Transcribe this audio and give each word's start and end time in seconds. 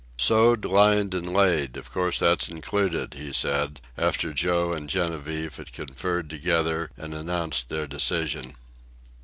"Sewed, 0.17 0.65
lined, 0.65 1.13
and 1.13 1.31
laid 1.31 1.77
of 1.77 1.91
course 1.91 2.17
that's 2.17 2.49
included," 2.49 3.13
he 3.13 3.31
said, 3.31 3.81
after 3.95 4.33
Joe 4.33 4.73
and 4.73 4.89
Genevieve 4.89 5.57
had 5.57 5.71
conferred 5.73 6.27
together 6.27 6.89
and 6.97 7.13
announced 7.13 7.69
their 7.69 7.85
decision. 7.85 8.55